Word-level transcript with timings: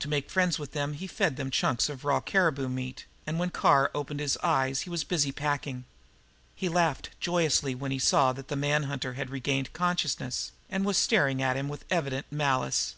To 0.00 0.10
make 0.10 0.28
friends 0.28 0.58
with 0.58 0.72
them 0.72 0.92
he 0.92 1.06
fed 1.06 1.36
them 1.36 1.50
chunks 1.50 1.88
of 1.88 2.04
raw 2.04 2.20
caribou 2.20 2.68
meat, 2.68 3.06
and 3.26 3.38
when 3.38 3.48
Carr 3.48 3.90
opened 3.94 4.20
his 4.20 4.36
eyes 4.42 4.82
he 4.82 4.90
was 4.90 5.04
busy 5.04 5.32
packing. 5.32 5.86
He 6.54 6.68
laughed 6.68 7.08
joyously 7.18 7.74
when 7.74 7.90
he 7.90 7.98
saw 7.98 8.34
that 8.34 8.48
the 8.48 8.56
man 8.56 8.82
hunter 8.82 9.14
had 9.14 9.30
regained 9.30 9.72
consciousness, 9.72 10.52
and 10.68 10.84
was 10.84 10.98
staring 10.98 11.40
at 11.40 11.56
him 11.56 11.70
with 11.70 11.86
evident 11.90 12.30
malice. 12.30 12.94